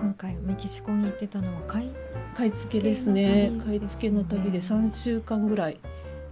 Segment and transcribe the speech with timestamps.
[0.00, 1.94] 今回メキシコに行ってたのは買い
[2.36, 3.52] 買い付けですね。
[3.64, 5.80] 買い買い付けの旅で3週間ぐらい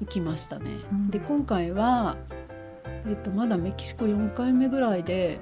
[0.03, 2.17] 行きましたね、うん、で今回は、
[3.09, 5.38] えっと、まだメキシコ4回目ぐらいで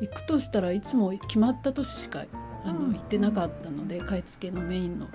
[0.00, 2.24] 行くとしたらいつも決まった年しか
[2.64, 5.08] あの、行ってなかったので買い付けのメインの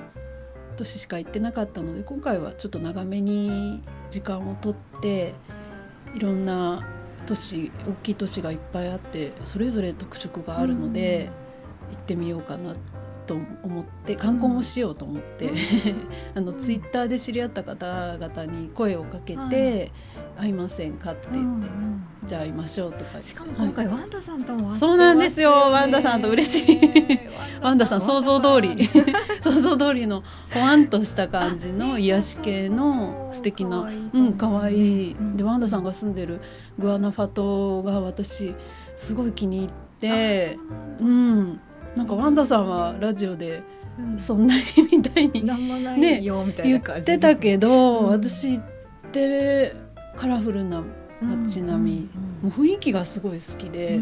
[0.78, 5.34] 年しか行ってなかったので今回はちょっと長めに時間をとって
[6.16, 6.88] いろんな
[7.26, 11.30] 都市大きい都市がいっぱいあってそれぞれ特色があるので、
[11.92, 12.76] 行ってみようかな
[13.30, 15.52] と思って観光もしようと思って、
[16.34, 19.92] あのツイッターで知り合った方々に声をかけて
[20.36, 21.68] 「会いませんか?」って言って、
[22.26, 27.20] じゃあ会いましょうとかしかも今回、ワンダさんともそうなんですよワンダさんと嬉しい。
[27.62, 28.84] ワンダさん想像通り。
[29.44, 35.16] 想像通りのほわんとした感じの癒し系の素敵なうん可愛い。
[35.36, 36.42] でワンダさんが住んでる
[36.80, 38.56] グアナファトが私
[38.96, 40.58] すごい気に入って
[41.00, 41.60] うん
[41.96, 43.64] なんかワンダさんはラジオで
[44.18, 45.44] そんなにみたいに、
[46.00, 48.60] ね、言ってたけど、私っ
[49.12, 49.74] て
[50.16, 50.84] カラフルな
[51.22, 52.10] 街並み、
[52.42, 54.00] もう雰囲気がすごい好きで、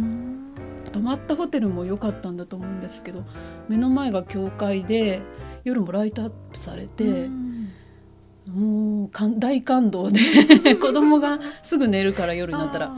[0.92, 3.24] 泊まったホテルも良かったんだと思うんですけど
[3.68, 5.22] 目の前が教会で
[5.64, 7.30] 夜もライトアップされて。
[8.48, 10.22] もう大感動で
[10.80, 12.96] 子供がすぐ寝るから夜になったら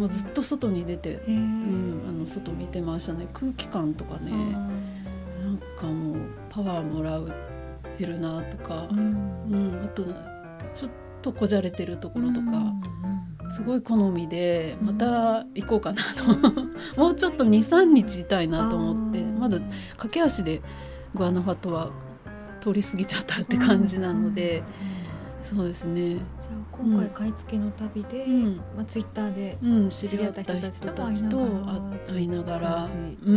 [0.00, 3.26] もうずっと外に出て、うん、あの外見てましたね。
[3.34, 6.16] 空気感とかねなんかもう
[6.48, 7.20] パワーもら
[7.98, 10.02] えるなとか、うん、うん、あと
[10.72, 10.90] ちょっ
[11.20, 12.46] とこじゃれてるところとか、
[13.44, 16.98] うん、すごい好みでまた行こうかなと。
[16.98, 19.58] もうちょっと23日いたいなと思ってまだ
[19.98, 20.62] 駆け足で
[21.14, 21.90] グアナファトは
[22.62, 24.60] 通り過ぎちゃったって感じなので。
[24.94, 24.99] うん
[25.42, 26.10] そうですね。
[26.10, 26.20] じゃ
[26.52, 29.58] あ今回買い付けの旅で、うん、まあ、ツイッターで
[29.90, 31.38] 知り合った人たちと
[32.06, 32.88] 会いながら、
[33.22, 33.32] う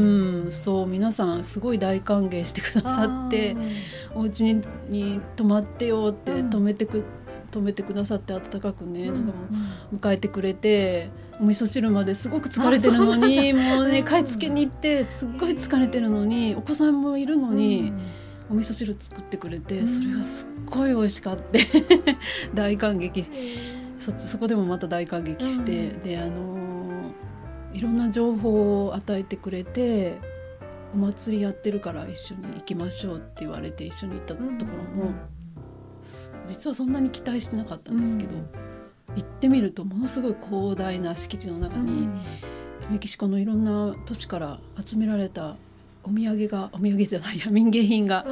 [0.48, 3.56] ん、そう皆さんすごい大歓迎してくださって
[4.14, 7.04] お家にに泊まってよって泊めてく、
[7.52, 9.34] 泊めてくださって温かくね、なんかも
[9.94, 11.10] う迎えてくれて
[11.40, 17.94] お味噌汁まですごく疲れてるのにもうね買い付けに行ってすっごい疲れてるのにお子さんもいるのに。
[18.50, 21.66] お味噌汁作ってくれてそれがすっごい美味しかって
[22.54, 23.26] 大感激。
[24.04, 27.14] そそこでもまた大感激して、うん、であの
[27.72, 30.18] いろんな情報を与えてくれて
[30.94, 34.50] お祭りやってるから一緒に行きましょうって言われて一緒に行ったとこ
[34.98, 35.16] ろも、うん、
[36.46, 38.50] 実はそんなに期待してなかったんですけど、うん、
[39.16, 42.10] 行ってみるとものすごい広大な敷地の中に、
[42.92, 45.56] メキシコのいろんな都市から集められた
[46.04, 48.26] お土産がお土産じゃないや 民芸品が、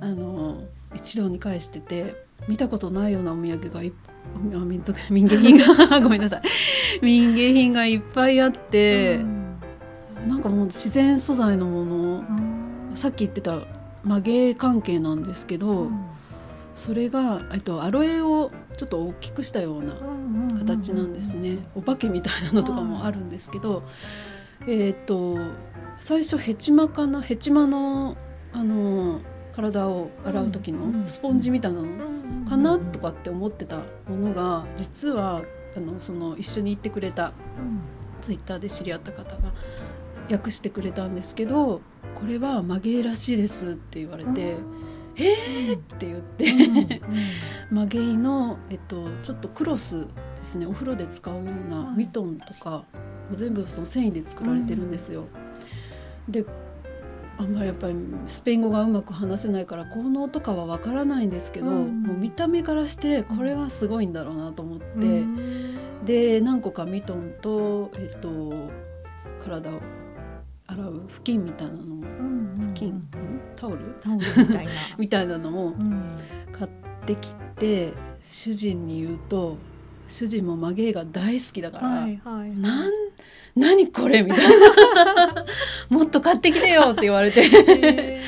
[0.00, 2.14] うん、あの一堂に会してて
[2.48, 3.92] 見たことないようなお土産がい
[4.38, 6.42] 民族民芸品が ごめんなさい。
[7.02, 11.96] 民芸品がいっぱいあって、うん、なんかもう自然素材のもの、
[12.90, 13.60] うん、さっき言ってた
[14.04, 16.00] 曲げ関係なんですけど、うん、
[16.74, 19.94] それがとアロエをちょっと大きくしたような
[20.58, 23.82] 形なんですね、お化けみたいなのとかもあるんですけど、
[24.66, 25.38] えっ、ー、と
[25.98, 28.16] 最初ヘチマかなヘチマの
[28.52, 29.20] あの
[29.54, 33.76] 体を洗う時のスポンジみたいなのかなとかって思ってた
[34.08, 35.42] ものが実は
[35.76, 37.32] あのその一緒に行ってくれた
[38.20, 39.52] ツイッターで知り合った方が
[40.30, 41.80] 訳してくれたんですけど
[42.14, 44.56] これは曲げらしいですって言われて。
[45.16, 45.74] えー？
[45.74, 47.02] って言って
[47.70, 50.06] 曲げの、えっと、ちょっとクロス
[50.36, 52.84] ですねお風呂で使うようなミトンとか
[53.32, 55.26] 全部その繊維で作られてるんですよ。
[56.28, 56.44] で
[57.40, 57.94] あんまりやっぱり
[58.26, 68.70] スペイン語がうまく話せないから効能とかはわからないんですけど、うん、もう見た目からしてこれはすごいんだろうなと思って、うん、で何個かミトンと,、えーと、
[69.42, 69.80] 体を
[70.66, 72.06] 洗う布巾みたいなのも、
[72.60, 73.08] 布巾、
[73.56, 73.78] タオル？
[74.00, 74.72] タオルみたいな。
[74.98, 75.74] みたいなのも
[76.52, 76.70] 買っ
[77.06, 77.92] てきて
[78.22, 79.56] 主人に言うと
[80.06, 82.99] 主人もマゲーが大好きだから、はいはい、なん
[83.56, 84.22] 何これ？
[84.22, 85.44] みたいな
[85.90, 88.20] もっと買ってきてよって言われて。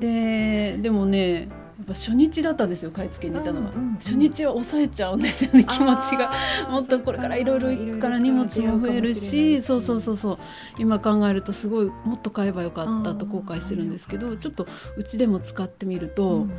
[0.00, 1.48] ででもね
[1.78, 6.32] やっぱ初日だったんですよ買い付けに行ったのは、うんうんうん、初日は抑えちゃうんですよね気持ちが。
[6.70, 10.38] もっとこれからいろいろ行くから荷物も増えるしそうそうそうそう。
[10.78, 14.66] 今考えるとすごいもっと買えばよかったと後悔してるんですけどちょっと
[14.96, 16.52] うちでも使ってみると、うん、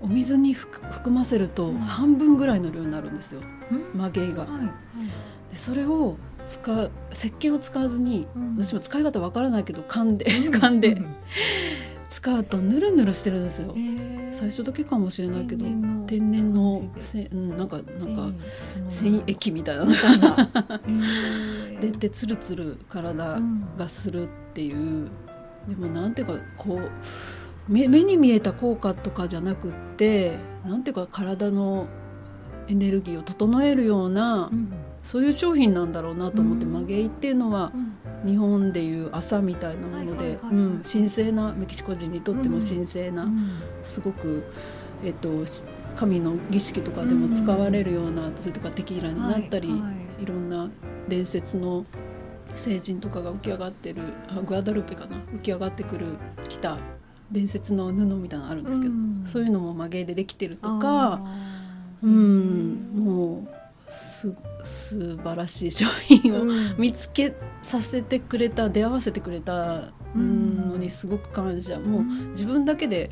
[0.00, 3.40] お水に含ませると半分ぐらいの量になるんですよ、
[3.70, 4.42] うん、曲げが。
[4.42, 4.50] はい。
[4.52, 4.66] はい、
[5.50, 6.16] でそれを
[6.46, 11.02] 使う石鹸を使わずに、うん、私も使い方わからないけど噛んで 噛んで、
[12.08, 15.66] 使うとぬるぬるしてるんですよ、えー、最初だけかもしれないけど
[16.06, 18.30] 天然のせ、うん、なんかなんか
[18.88, 19.84] 繊維液みたいな。
[19.84, 20.80] のが
[21.80, 23.38] 出てつるつる体
[23.76, 25.08] がするっていう。
[25.68, 31.88] でもなんていうかこう目目に見えた効果とかじゃなくってなんていうか体の
[32.68, 34.72] エネルギーを整えるような、うん、
[35.06, 37.70] そういう商品なんだろうなと思って、うん、マゲイっていうのは、
[38.24, 40.36] うん、日本でいう朝みたいなもので
[40.82, 43.28] 神聖なメキシコ人にとっても神聖な、
[43.84, 44.44] すごく、
[45.04, 45.44] えっと、
[45.94, 49.80] 神の儀式とかでも使われるような、それとかテキーラになったり、
[50.18, 50.68] いろんな
[51.06, 51.86] 伝説の
[52.50, 56.16] 聖人とかが浮き上がってるあグアダルペかな浮き上がってくる
[56.48, 56.78] 来た
[57.30, 61.20] 伝説の布みたいなのあるんですけど、うん、そういうのも曲げでできてるとか
[62.02, 62.90] うん。
[62.94, 64.34] もうす
[64.64, 66.44] 素晴らしい商品を
[66.76, 73.10] 見つけさせてくれた出会わせてくれたのにすごく感謝、もう自分だけで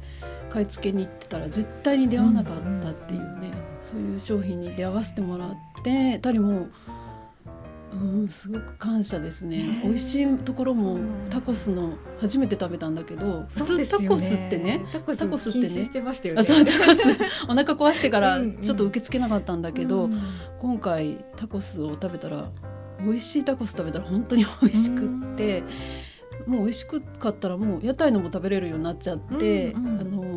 [0.50, 3.50] 買い付けに行ってたら絶対に出会わなかったっていうね、
[3.82, 6.69] そういう商品に出会わせてもらってたりも
[7.94, 9.81] うん、すごく感謝ですね。
[9.85, 10.99] 美味しいところも
[11.31, 15.67] タコスの初めて食べたんだけど、普通タコスってね、タコスってね、
[16.41, 17.19] あそうタコス。
[17.49, 20.11] お腹壊してからちょっと受け付けなかったんだけど、
[20.61, 22.50] 今回タコスを食べたら
[23.00, 25.62] 美味しいタコス食べたら本当に美味しくって。
[26.46, 30.34] もう美味しくかったらもう屋台のも食べれるようになっちゃって、あの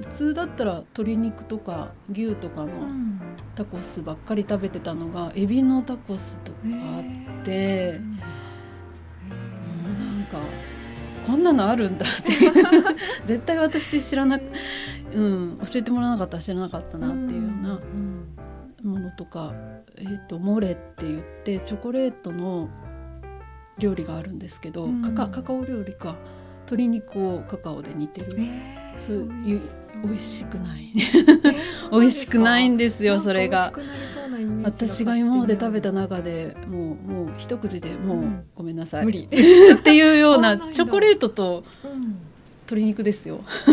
[0.00, 2.70] 普通だったら鶏肉とか牛とかの
[3.54, 7.00] タコスばっかり食べてたのがエビのタコスとかあ
[7.40, 8.00] って
[9.28, 9.34] も
[9.90, 10.38] うなんか
[11.26, 12.32] こんなのあるんだって。
[13.26, 14.44] 絶対私知らなく、
[15.12, 17.80] うん、教えてもらわなかったら知らなかったなっていうような
[18.82, 19.54] ものとか、
[19.96, 22.68] えーと、モレって言ってチョコレートの
[23.78, 26.16] 料理があるんですけど、カカカカオ料理か
[26.64, 28.36] 鶏肉をカカオで煮てる。
[28.38, 29.60] えーそういう
[30.02, 30.92] 美味しくない、
[31.92, 33.72] 美味しくないんですよそれが。
[34.62, 38.24] 私が今まで食べた中でもうもう一口でもう、
[38.54, 39.06] ごめんなさい。
[39.08, 41.64] っていうような チョコレートと
[42.66, 43.40] 鶏肉ですよ。
[43.66, 43.72] な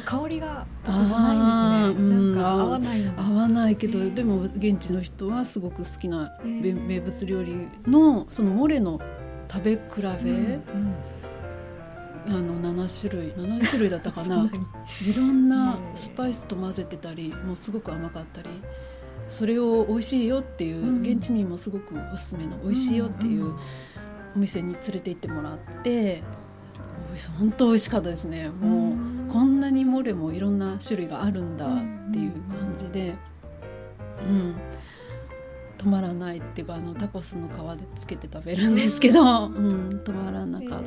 [0.00, 7.56] んか香りがじゃないんですね、なんか合わない合わないけど、でも現地の人はすごく好きな名物料理
[7.86, 9.00] のそのモレの
[9.50, 9.80] 食べ比
[10.24, 10.60] べ、
[12.26, 14.50] あの7種類7種類だったかな。
[15.06, 18.48] いろんなスパイスと混ぜてたりもうすごく甘かったり
[19.28, 23.52] それを美味しいよっていう現地民もすごくおすすめの美味しいよっていう
[24.36, 26.22] お店に連れて行ってもらって
[27.38, 28.48] 本当美味しかったですね。
[28.48, 28.94] も
[29.28, 31.68] うこんなにモレもいろんな種類があるんだっ
[32.12, 33.14] ていう感じで
[34.28, 34.56] うん
[35.78, 40.84] 止まらないっていうかあのタコスの皮でつけて食べるんですけど、うん、止まらなかった。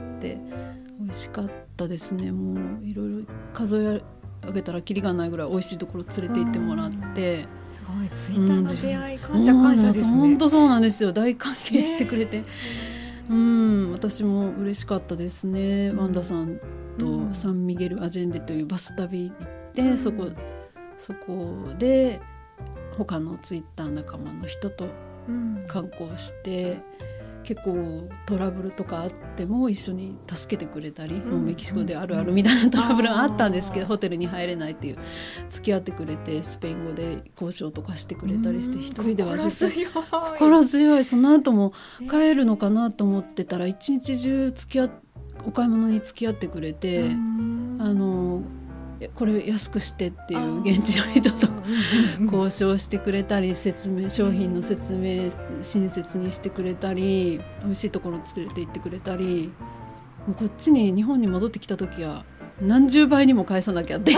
[1.00, 4.02] 美味しかったですねもういろいろ数
[4.44, 7.44] え上げたらきりがないぐらい美味しいところ連れて行ってもらって。
[7.74, 10.08] すごいツイッターの出会い、感謝感謝ですね。
[10.08, 11.14] 本当そうなんですよ。
[11.14, 12.44] 大歓迎してくれて、
[13.30, 15.92] うん、私も嬉しかったですね。
[15.92, 16.60] ワンダさん
[16.98, 20.28] とサンミゲルアジェンデというバス旅行って、そこ
[20.98, 22.20] そこで
[22.98, 24.88] 他のツイッター仲間の人と
[25.68, 26.78] 観光して。
[27.48, 34.98] 結構トラブルとかあっても一緒に助けてくれたり、もうメキシコであるあるみたいなトラブルがあったんですけど、ホテルに入れないっていう
[35.50, 39.88] 付き合ってくれてスペイン語で交渉とかしてくれたりして一人では絶対
[40.38, 41.06] 心強い。
[41.06, 41.72] その後も
[42.10, 44.90] 帰るのかなと思ってたら一日中付き合
[45.46, 48.42] お買い物に付き合ってくれてあの
[49.16, 51.48] これ安くしてっていう現地の人と
[52.22, 55.30] 交渉してくれたり説明商品の説明
[55.62, 59.52] 親切にしてくれたり美味しいところ連れて行ってくれたり
[60.26, 62.26] もうこっちに日本に戻ってきた時は
[62.60, 64.14] 何十倍にも返さなきゃって。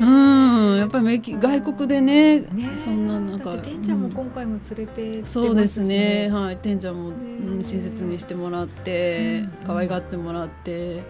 [0.00, 2.48] うんやっぱり外国でね、ね、
[2.82, 6.30] そんななんかてんちゃんも今回も連れて、そうですね。
[6.30, 6.56] はい。
[6.56, 11.02] てんちゃんも、うん、親切にしてもらって、うん、可愛がってもらって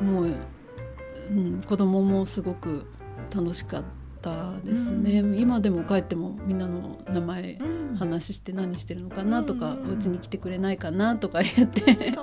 [0.00, 0.34] もう
[1.30, 2.86] うん、子供もすごく
[3.34, 3.82] 楽しかっ
[4.20, 7.58] たですね、うん、今でも帰ってもみんなの名前
[7.98, 12.14] 話して何してるのかなとか、うん、お家に来てくれないかなとか言って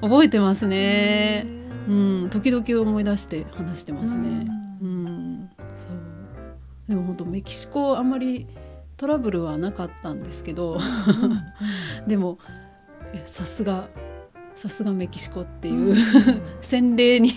[0.00, 1.46] 覚えてますね、
[1.88, 1.92] う
[2.26, 4.46] ん、時々思い出して話してますね、
[4.82, 6.88] うん、そう。
[6.88, 8.46] でも本当メキシコあんまり
[8.96, 10.78] トラブルはなかったんですけど
[12.06, 12.38] でも
[13.24, 13.88] さすが
[14.56, 15.96] さすがメキシコっていう、うん、
[16.62, 17.30] 洗礼に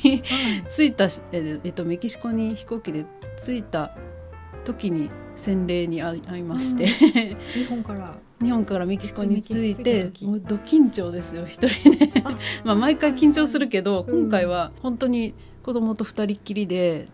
[0.69, 3.05] 着いた、えっと、メキシコに飛行機で
[3.43, 3.95] 着いた
[4.63, 8.17] 時に洗礼に会いまして、うん、 日本から。
[8.39, 12.24] 日本からメキシコに着いてもうど緊張ですよ一人で。
[12.63, 15.33] まあ毎回緊張するけど、うん、今回は本当に
[15.63, 17.07] 子供と二人っきりで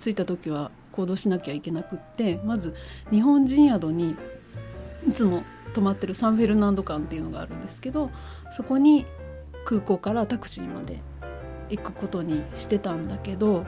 [0.00, 2.74] 着いた時は行動しなきゃいけなくってまず
[3.12, 4.16] 日本人宿に
[5.08, 8.10] いつも泊まってるサンフェルナンド館っていうのがあるんですけど
[8.50, 9.06] そこに
[9.64, 11.00] 空港からタクシーまで
[11.70, 13.64] 行くことにしてたんだけど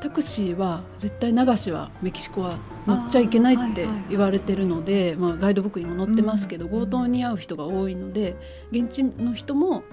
[0.00, 8.36] タクシーは絶対流しはメキシコは乗っちゃいけないって言われてるので、まあ、ガイドブックにも載ってますけど、強盗に遭う人が多いので
[8.70, 9.84] 現地の人も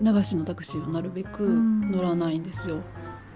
[0.00, 2.78] 流しのタクシーはなるべく乗らないんですよ。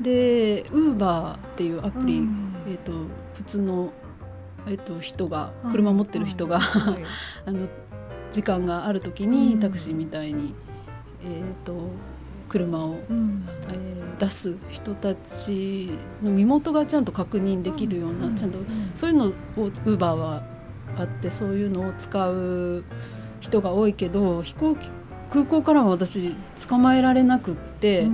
[0.00, 2.26] でウーバーっていうアプリ、
[2.66, 2.92] えーと、
[3.34, 3.92] 普通の、
[4.66, 6.60] えーと、人が車持ってる人が、
[7.46, 7.68] あの
[8.30, 10.54] 時間がある時にタクシーみたいに、
[11.24, 11.90] えーと
[12.52, 15.88] 車を、うん、えー、出す人たち
[16.22, 18.58] の身元がちゃんと確認できるような、うん、ちゃんと
[18.94, 20.42] そういうのをウーバーは
[20.98, 22.84] あってそういうのを使う
[23.40, 24.90] 人が多いけど飛行機
[25.30, 26.36] 空港からは私
[26.68, 28.06] 捕まえられなくって、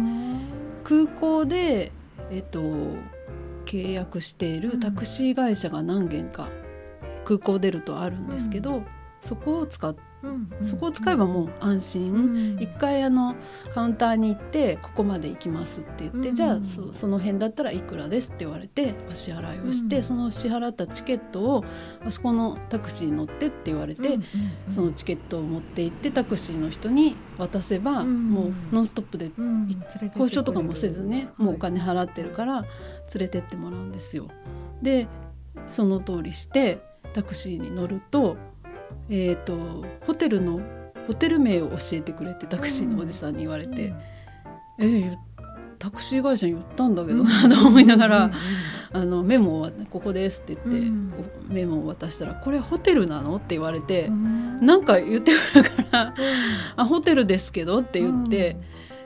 [0.84, 1.90] 空港で、
[2.30, 2.62] えっと、
[3.68, 6.48] 契約しているタクシー会社が何軒か
[7.26, 8.82] 空港出るとあるんですけど、
[9.20, 9.94] そこを使っ
[10.62, 13.36] そこを使えばもう安心、一回あの
[13.72, 21.64] カウンターに行ってここまで行きますって言って、じゃあそその辺だったらいくらですって言われてお支払いをして、その支払ったチケットを
[22.04, 24.18] あそこのタクシーに乗ってって言われて、
[24.68, 29.30] そのチケットを持って行ってタクシーの人に渡せば、もうノンストップで、
[30.16, 32.64] 交渉とかもせずねもうお金払ってるから
[33.14, 34.28] 連れてってもらうんですよ。
[34.82, 35.08] で
[35.66, 36.80] その通りして
[37.12, 38.36] タクシーに乗ると
[39.10, 40.60] えーと、ホテルの
[41.06, 43.94] ホテル名を教えてくれてタクシーのおじさんに言われて、
[44.78, 45.18] うん、え
[45.78, 48.30] タクシー会社に言ったんだけどな と思いながら、
[48.92, 51.12] あのメモはここですって言って、うん、
[51.48, 56.12] メモを渡したら「これホテルなの?」って言われて、うん、なんか言ってくるから「うん、
[56.76, 58.58] あホテルですけど」って言って、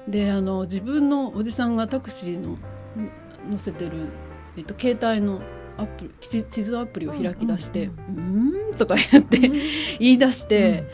[0.09, 2.59] であの自分のおじさんがタクシーの
[3.51, 3.93] 乗せてる、
[4.57, 5.41] えっと、携帯の
[5.77, 10.85] アプリ地図アプリを開き出して「うん、うん」とか言って言い出して、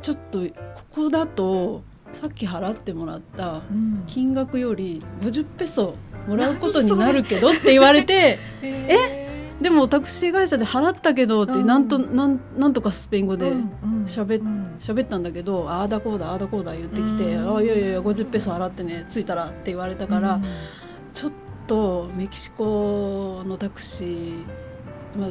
[0.00, 0.46] ちょっとこ
[0.90, 3.62] こだとさっき払ってもらった
[4.06, 5.94] 金額より50ペソ
[6.26, 9.28] もらうことになるけど って言われて 「え？
[9.60, 13.52] でもタクシー会社で払ったけど」ってなんとなんなんとかスペイン語で
[14.06, 14.36] しゃべ
[14.80, 20.40] 喋ったんだけど「ああだこうだああだこうだ」言ってきて「ああいやいやいや50ペソ払ってね着いたら」って言われたから、
[21.18, 21.48] ちょっと。
[21.68, 24.44] とメキシコのタクシー、
[25.16, 25.30] まあ、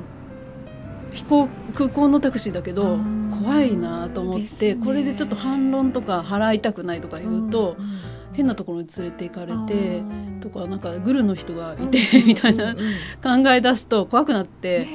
[1.12, 3.00] 飛行空港のタクシーだけど
[3.44, 7.88] 怖いなと思って、ね、これでちょっと反論とか払いたくないとか言うと、うん、
[8.34, 10.03] 変なところに連れて行かれて
[10.39, 14.88] とかなんかグルの人がいて、みたいな考え出すと怖くなって。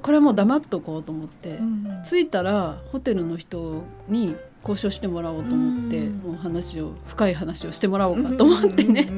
[0.00, 1.60] これはもう黙っとこうと思って、
[2.04, 9.08] 着いたらホテルの人に交渉してもらおうと思って、もう話を深い話をしてもらおうかと思ってね、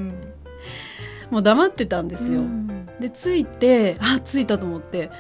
[1.31, 2.43] もう黙ってたんですよ。
[3.01, 5.11] で着いてあ着いたと思って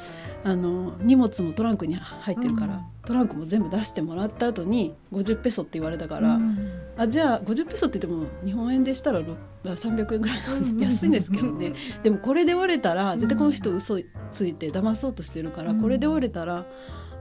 [0.44, 9.23] あの荷物もトランクに入ってるから、うん、トランクも全部出してもらった後に50ペソって言われたから、うん、あじゃあ50ペソって言っても日本円でしたら
[9.64, 13.99] 300円ぐらいなんで安いんですけどねでもこれで折れたら絶対この人嘘
[14.30, 16.66] ついて騙そうとしてるから、これで折れたら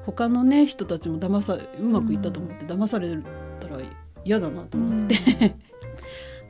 [0.05, 3.17] 他のね人たちも騙さうまくいったと思って騙され
[3.61, 3.77] たら
[4.25, 5.15] 嫌だなと思って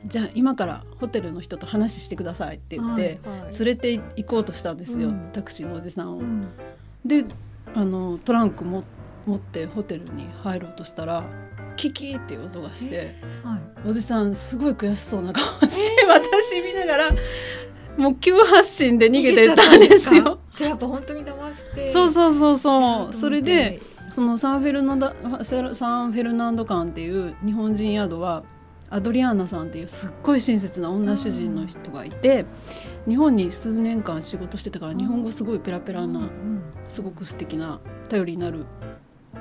[0.06, 3.18] じゃあ今からホテルの人と話してくださいって言って、
[3.58, 6.18] 連れて行こうとしたんですよ、うん、タクシーのおじさんを。
[6.18, 6.48] うん、
[7.04, 7.24] で
[7.74, 8.84] あのトランクも
[9.26, 11.24] 持ってホテルに入ろうとしたら
[11.76, 13.56] キキっていう音がして、は
[13.86, 17.10] い、おじさんすごい悔しそうな顔して、えー、私見ながら
[17.96, 20.38] もう急発進で逃げてたんですよ。
[20.54, 21.90] じゃあやっぱ本当に騙して。
[21.90, 23.14] そうそうそうそう。
[23.14, 23.80] それで
[24.14, 25.08] そのサンフェルナンド
[25.74, 28.44] サンフェルナンド館っていう日本人宿は
[28.90, 32.44] アドリアーナさんっていうすっごい親切な女主人の人がいて、
[33.06, 36.28] 日本に数年間仕事してたから日本語すごいペラペラな、
[36.88, 38.66] すごく素敵な頼りになる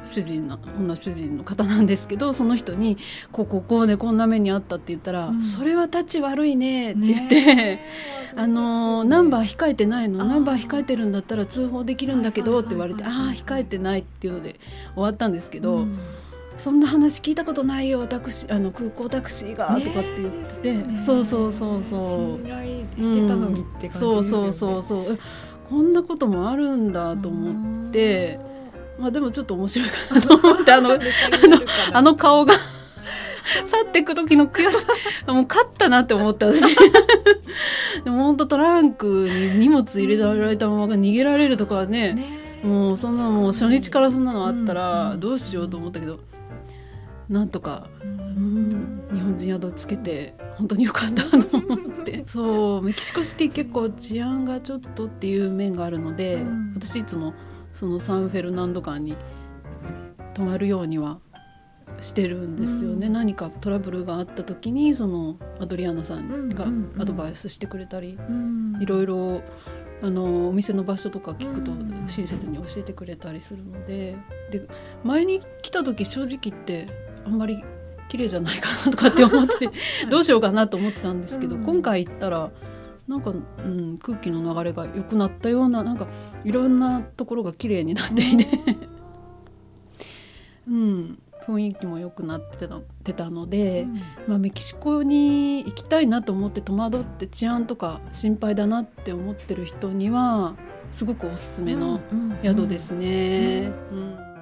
[0.06, 2.98] 主人な女主人の方なんですけどその人に
[3.32, 7.80] 「こうこうこうでこんな目にあった」って言ったら「うん、それはタチ悪いね」って言って、
[8.36, 10.26] あのナンバー控えてないの？
[10.26, 14.60] ナンバー控えてるんだったら通報できるんだけどって言われて「ああ控えてない」っていうので
[14.96, 15.78] 終わったんですけど。
[15.78, 15.98] うん
[16.64, 22.00] そんな話聞いたことないよタクシーあの空港タクシーが、とかって言って、ね、そうそうそうそう。
[22.38, 25.20] 信頼してたのにって感じですよね、うん、そうそうそうそう。
[25.68, 28.40] こんなこともあるんだと思って。
[28.98, 31.02] まあでもちょっと面白いかなと思ってあの あの
[31.98, 32.54] あの顔が
[33.66, 34.86] 去っていく時の悔し
[35.28, 36.64] い もう勝ったなって思った私。
[38.06, 42.26] でも本当トランクに荷物入れられたまま逃げられるとかはねね
[42.64, 46.20] もうそんなもう初日からそんなのあったらどうしようと思ったけど、
[47.30, 52.24] なんとか、うん、日本人宿つけて本当によかったと思って。
[52.28, 57.34] そうメキシコシティ結構治安がちょっとっていう面があるので、うん、私いつも
[57.72, 59.16] そのサンフェルナンド間に
[60.34, 61.20] 泊まるようには
[62.02, 66.66] してるんですよね、うん、何かトラブルがあった時にそのアドリアナさんが
[66.98, 68.18] アドバイスしてくれたり、
[68.80, 69.42] いろいろ
[70.02, 71.72] あのお店の場所とか聞くと
[72.08, 74.18] 親切に教えてくれたりするので。
[74.54, 74.68] で
[75.04, 76.88] 前に来た時正直言って
[77.26, 77.64] あんまり
[78.10, 79.70] 綺麗じゃないかなとかって思って
[80.10, 82.52] どうしようかなと思ってたんですけど、今回行ったら
[83.08, 86.08] なんか、うん、空気の流れが良くなったようななんか
[86.44, 88.48] いろんなところが綺麗になっていて
[90.68, 93.96] うん、雰囲気も良くなってたてたので、うん、
[94.28, 100.56] まあ、メキシコに行きたいなと思って戸惑って治安とか心配だなって思ってる人には
[100.92, 102.00] すごくおすすめの
[102.44, 103.72] 宿ですね。
[103.92, 104.33] うん